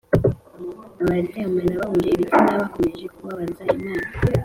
[1.01, 4.07] Abaryamana bahuje ibitsina bakomeje kubabaza imana